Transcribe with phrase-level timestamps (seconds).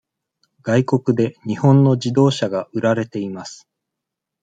[0.63, 3.67] 外国で日本の自動車が売られています。